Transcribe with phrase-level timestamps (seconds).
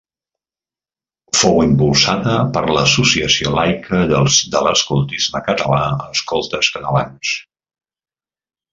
[1.39, 4.25] Fou impulsada per l'associació laica de
[4.71, 5.85] l'Escoltisme Català,
[6.19, 7.39] Escoltes Catalans.